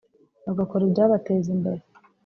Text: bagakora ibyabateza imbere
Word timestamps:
bagakora 0.45 0.81
ibyabateza 0.85 1.47
imbere 1.55 1.81